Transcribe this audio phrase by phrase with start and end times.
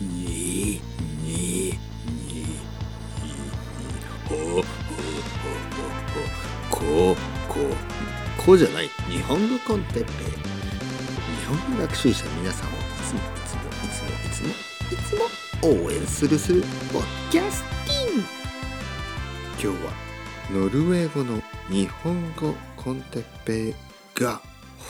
[0.00, 0.80] に
[1.22, 1.74] に
[2.06, 2.44] に
[4.28, 4.62] ほほほ
[6.70, 7.16] ほこ
[7.48, 7.58] こ
[8.44, 10.48] こじゃない日本語コンテッペイ。
[11.40, 14.48] 日本語学習者の皆さんをいつもいつもいつもいつも
[14.90, 16.62] いつも応援するする
[16.92, 18.24] ポッキャスティン
[19.60, 19.92] 今日は
[20.52, 23.74] ノルウェー語の日本語コンテッペイ
[24.14, 24.40] が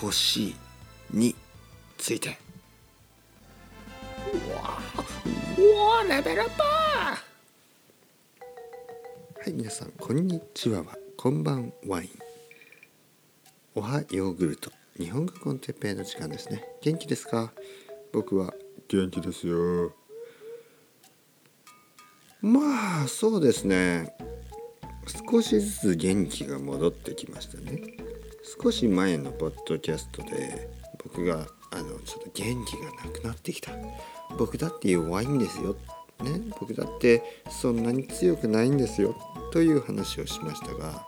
[0.02, 0.56] 欲しい
[1.12, 1.34] に
[1.96, 2.47] ついて。
[5.58, 7.18] うわレベルアップは
[9.48, 10.84] い皆さんこんにちは。
[10.84, 12.10] はこんばんワイン
[13.74, 14.70] おはヨーグルト。
[14.96, 16.64] 日本語コンテッペイの時間ですね。
[16.80, 17.52] 元気ですか？
[18.12, 18.54] 僕は。
[18.86, 19.92] 元気ですよ。
[22.40, 24.14] まあそうですね。
[25.28, 27.82] 少しずつ元気が戻ってきましたね。
[28.62, 30.70] 少し前のポッドキャストで
[31.02, 33.70] 僕があのちょっと元気がなくなってきた。
[34.36, 35.76] 僕だって弱いんですよ。
[36.24, 36.40] ね？
[36.58, 39.14] 僕だってそんなに強くないんですよ。
[39.52, 41.06] という話をしましたが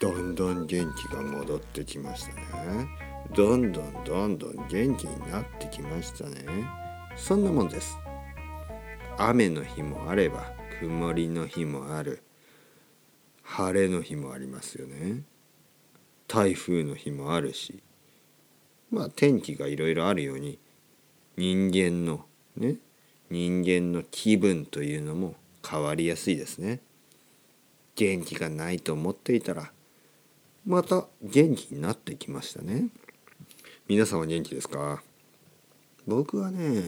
[0.00, 2.88] どんどん元気が戻ってきましたね。
[3.34, 6.64] どんどんどんどん元気になってきましたね。
[7.16, 7.98] そんなもんです。
[9.18, 12.22] 雨の日もあれば曇りの日もある。
[13.42, 15.22] 晴れの日もありますよね。
[16.28, 17.82] 台風の日もあるし。
[18.96, 20.58] まあ天気がいろいろあるように
[21.36, 22.24] 人間の
[22.56, 22.76] ね
[23.30, 25.34] 人間の気分というのも
[25.68, 26.80] 変わりやすいですね。
[27.94, 29.70] 元気がないと思っていたら
[30.64, 32.88] また元気になってきましたね。
[33.86, 35.02] 皆さんは元気ですか？
[36.06, 36.82] 僕はね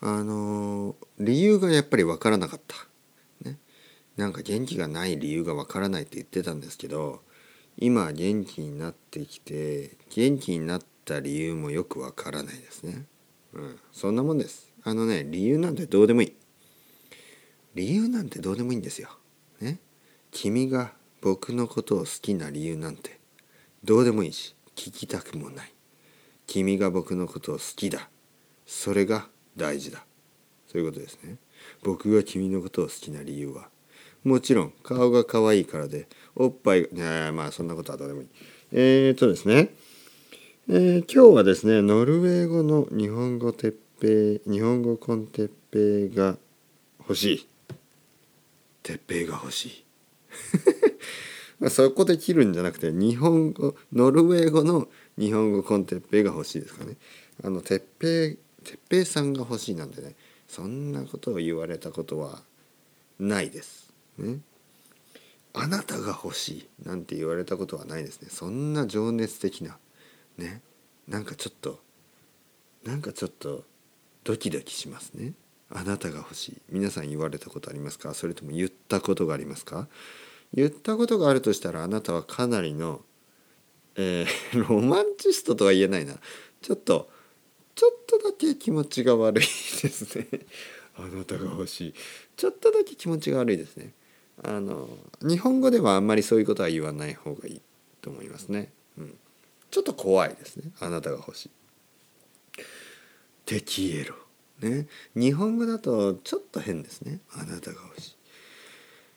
[0.00, 2.76] あの理由がやっぱり分からなかった。
[3.48, 3.58] ね。
[4.16, 7.20] なんか元気がない理由が分からないって言ってたんですけど
[7.76, 13.04] 今元気になってきて元気になった理由もよく分からないですね。
[13.52, 13.78] うん。
[13.92, 14.72] そんなもんです。
[14.84, 16.36] あのね理由なんてどうでもいい。
[17.74, 19.08] 理由なんてどうでもいいんですよ。
[19.60, 19.78] ね。
[20.30, 23.20] 君が僕のことを好きな理由なんて
[23.84, 25.72] どうでもいいし聞きたくもない。
[26.46, 28.08] 君が僕のことを好きだ。
[28.66, 30.04] それが大事だ。
[30.66, 31.36] そういうことですね。
[31.82, 33.68] 僕が君のことを好きな理由は
[34.24, 38.28] もちろん顔が可愛いからでおっぱいねまあそんなことはどうでもいい。
[38.72, 39.74] えー、っとですね、
[40.68, 46.36] えー、今日はですねノルウェー語の日本語鉄平日本語コンテッペイが
[47.00, 47.48] 欲しい。
[48.84, 49.84] 鉄平が欲しい。
[51.68, 56.96] そこで切るんじゃなくて日本語ノルウェー語の日本語コンテッペイが欲しいですかね。
[57.42, 60.14] あの鉄平鉄平さんが欲しいなんてね
[60.46, 62.40] そんなことを言われたことは
[63.18, 63.92] ないです。
[64.16, 64.38] ね。
[65.54, 68.28] あなたが欲しいなんて言われたことはないですね。
[68.30, 69.76] そんな情熱的な
[70.38, 70.62] ね。
[71.08, 71.80] なんかちょっと
[72.84, 73.64] なんかちょっと
[74.24, 75.32] ドキドキしますね。
[75.70, 76.62] あなたが欲しい。
[76.70, 78.14] 皆さん言われたことありますか？
[78.14, 79.88] それとも言ったことがありますか？
[80.54, 83.00] 言ったことがあるとしたらあなたはかなりの、
[83.96, 86.14] えー、 ロマンチストとは言えないな。
[86.60, 87.10] ちょっと
[87.74, 90.28] ちょっとだけ気持ちが悪いですね。
[90.96, 91.94] あなたが欲しい。
[92.36, 93.94] ちょっとだけ気持ちが悪いですね。
[94.44, 94.88] あの
[95.22, 97.62] 日本語ではあんまりそういうことは言わない方がいい
[98.00, 98.72] と思いますね、
[99.72, 100.70] ちょっと怖いですね。
[100.80, 101.50] あなたが欲しい。
[103.46, 104.14] テキエロ。
[104.60, 104.86] ね。
[105.16, 107.20] 日本語だとちょっと変ですね。
[107.32, 108.18] あなたが欲し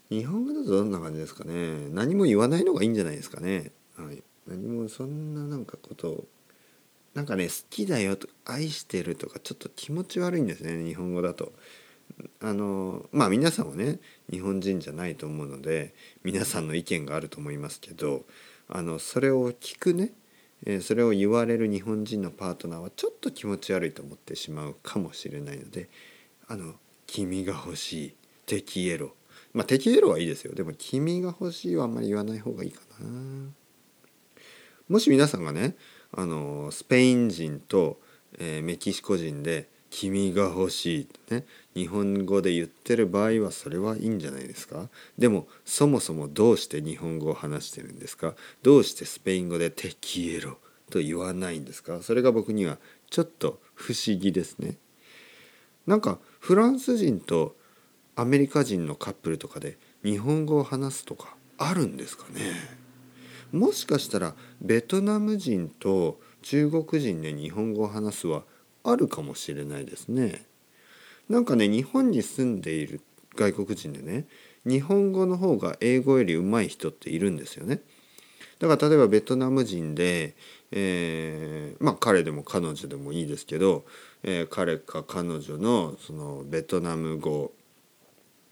[0.10, 0.20] い。
[0.20, 1.90] 日本語だとどんな感じですかね。
[1.90, 6.28] 何も言わないのがいいんじゃないですかね、はい、何もそんななんかことを。
[7.14, 10.82] なんかね好きだよと愛してるとかちょっと気持ち悪いんですね。
[10.86, 11.52] 日本語だと。
[12.40, 14.00] あのまあ皆さんはね
[14.32, 18.24] 日本人じゃないと思うので皆さんの意見があると思いますけど
[18.70, 20.14] あのそれを聞くね
[20.66, 25.90] えそれを言われる日本人のパートナーはちょっと気持ち悪いと思ってしまうかもしれないので
[26.48, 26.74] 「あの
[27.06, 28.14] 君が欲しい
[28.46, 29.14] 敵エロ」
[29.54, 33.50] まあ敵エロはいいですよでも「君が欲しい」はあんまり言わない方がいいかな。
[34.90, 35.76] もし皆さんがね
[36.12, 38.00] あのスペイン人と、
[38.38, 44.90] えー、メキシコ人で「君が欲しい」ね日本語で言ってる場合はそれはいいんじゃないですか？
[45.18, 48.36] でもそもそもどうして日本語を話してるんですか？
[48.62, 50.58] どうしてスペイン語で「テキエロ」
[50.92, 52.02] と言わないんですか？
[52.02, 52.78] それが僕には
[53.10, 54.78] ちょっと不思議ですね。
[55.88, 57.56] なんかフランス人と
[58.16, 62.52] アメリカ人のカップルとかで日本語を話すとかあるんですかね？
[63.52, 68.44] もしかしたらベトナム人と中国人で日本語を話すは
[68.86, 70.46] あるかもしれないですね。
[71.30, 73.02] なんかね日本に住んでいる
[73.36, 74.26] 外国人でね
[74.66, 77.82] 日本語の方が英語より上手い人っているんですよね。
[78.60, 80.36] だから例えばベトナム人で、
[80.72, 83.86] えー、まあ彼でも彼女でもいいですけど、
[84.24, 87.52] えー、彼か彼女のそのベトナム語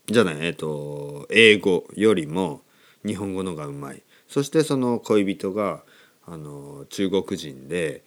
[0.07, 2.61] じゃないえっ、ー、と英語よりも
[3.05, 5.83] 日本語のがうまいそしてその恋人が
[6.25, 8.03] あの中国人で、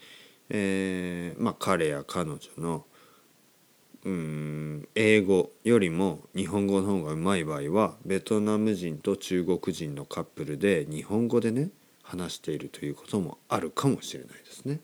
[0.48, 2.84] えー、まあ彼や彼女の
[4.04, 11.70] うん英語よりも日本語の方がうまい場合はベトナム人と中国人のカップルで日本語でね
[12.02, 14.80] 話しているということもあるかもしれないですね。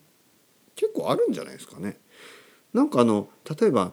[0.74, 1.98] 結構あるんじゃないですかね。
[2.72, 3.28] なんかあの
[3.60, 3.92] 例えば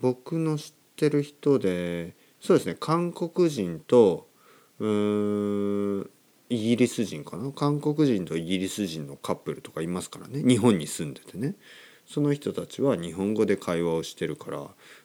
[0.00, 4.28] 僕の知ってる人でそうですね韓国人と
[4.78, 6.10] うーん
[6.50, 7.52] イギリス人かな？
[7.52, 11.54] 韓国人とイギリス人のカップルとかいますからね日本に住んでてね
[12.06, 14.58] その人たちは日本語で会話をしてるから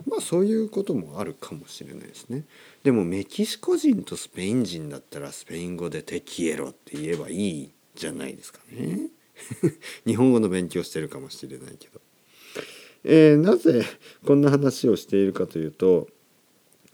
[0.07, 2.45] まあそういうこともあるかもしれないですね。
[2.83, 9.11] でもメキシコ人とスペイン人だったらスペイン語で「Te quiero」って言えばいいじゃないですかね。
[10.07, 12.01] 日本語の勉強してるかもしれないけど。
[13.07, 13.83] えー、なぜ
[14.25, 16.07] こんな話をしているかというと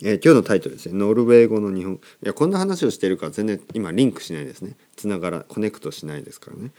[0.04, 0.98] えー、今日のタイトルですね。
[0.98, 1.96] ノルウェー語の日本。
[1.96, 4.76] いやこんな話をしてるから全然今リンクしないですね。
[4.96, 6.72] つながら connect しないですからね、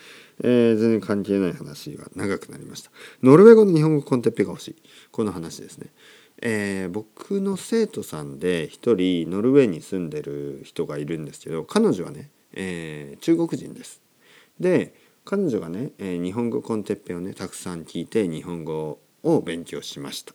[0.43, 2.91] えー、全然関係ない話が長くなりました。
[3.23, 4.77] ノルウェー語の日本語 con Teppei が欲しい。
[5.11, 5.87] この話ですね、
[6.43, 14.03] えー、僕の生徒さんで一人ノルウェーに住んでる人がいるんですけど彼女はね、え中国人です。
[14.59, 14.95] で
[15.25, 20.35] 彼女がね、え日本語コンテッペをねたくさん聞いて日本語を勉強しました。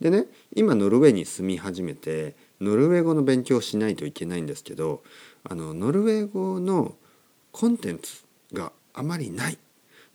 [0.00, 5.02] でね今ノルウェーに住み始めてノルウェー語の勉強をしないといけないんですけど
[5.44, 6.94] あのノルウェー語の
[7.52, 9.58] コンテンツがあまりない。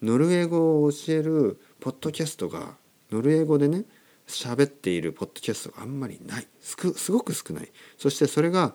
[0.02, 2.76] ノルウェー語を教えるポッドキャストが
[3.12, 3.86] ノルウェー語でね
[4.28, 6.48] 喋っているポッドキャストがあんまりない。
[6.60, 6.76] す
[7.12, 7.72] ごく少ない。
[7.98, 8.74] そしてそれが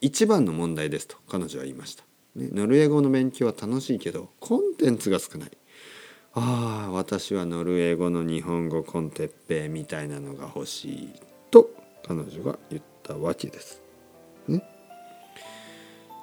[0.00, 2.04] 一番の問題ですと彼女は言いました、
[2.34, 5.50] ね、ノルウェー語の勉強は楽しいけどコンテンツが少ない。
[6.38, 11.08] ああ私はノルウェー語の日本語コンテッペみたいなのが欲しい
[11.50, 11.70] と
[12.06, 13.80] 彼女が言ったわけです。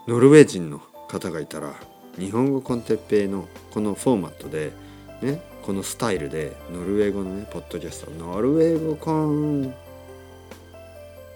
[0.08, 0.78] ノルウェー人の
[1.08, 1.74] 方がいたら
[2.20, 4.72] 日本語コンテッペイのこのフォーマットで、
[5.24, 9.64] ね、このスタイルでノルウェー語のねポッドキャストノルウェー語コン。
[9.64, 9.74] ノ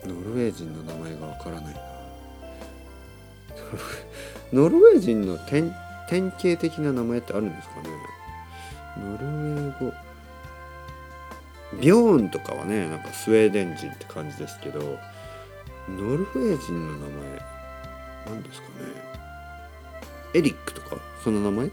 [0.05, 1.81] ルウェー人の名前がわからないな。
[4.53, 5.73] ノルウェー人の典
[6.09, 7.89] 型的な名前ってあるんですかね？
[9.03, 9.93] ノルウェー語。
[11.81, 14.79] ビョーンとかはねなんかスウェーデン人って感じですけど
[15.89, 17.09] ノルウェー人の名前
[18.27, 18.73] 何ですかね。
[20.33, 21.65] エリックとかその名前？
[21.67, 21.71] ね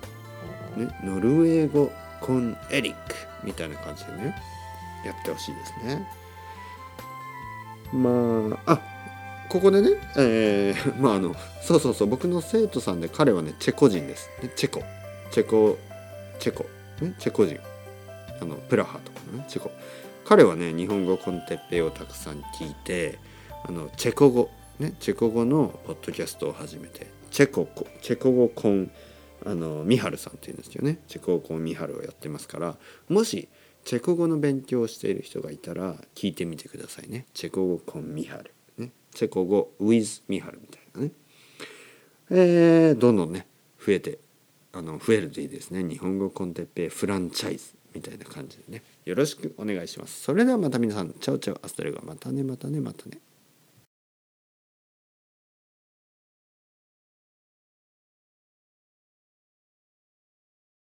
[1.04, 4.34] ノルウェー語コンエリックみたいな感じでね
[5.06, 6.08] やってほしいですね。
[7.92, 8.80] まああ
[9.48, 14.82] ここでね、えー、まああのそうそうそう僕の生徒さんで彼はねチェコ人です、ね、チェコ。
[15.30, 15.78] チェコ
[16.40, 16.66] チェコ、
[17.18, 17.58] チェコ人。
[18.40, 19.44] あのプラハとかね。
[19.48, 19.70] チェコ。
[20.24, 23.18] 彼はね日本語 con Teppei をたくさん聞いて
[23.64, 24.94] あのチェコ語ね。
[25.00, 27.68] チェコ語のポッドキャストを始めてチェコ
[28.00, 28.90] チェコ語 con
[29.46, 31.00] あのミハルさんっていうんですよね。
[31.06, 32.76] チェコ語 con ミハルをやってますから
[33.08, 33.48] もし
[33.84, 37.26] チェコ語の勉強をしている人がいたら聞いてみてくださいね。
[37.34, 41.10] チェコ語 con ミハル、ね、チェコ語 with ミハルみたいなね。
[42.30, 43.46] えー、どんどんね
[43.84, 44.18] 増えて
[44.74, 45.84] あの増えるといいですね。
[45.84, 48.82] 日本語 con Teppei フランチャイズみたいな感じでね。
[49.04, 50.22] よろしくお願いします。
[50.22, 51.12] それではまた皆さん。
[51.12, 51.60] Chao chao。
[51.64, 52.00] Hasta luego。
[52.04, 53.18] またねまたねまたね。